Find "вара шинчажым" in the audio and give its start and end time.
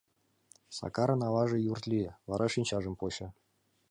2.29-2.93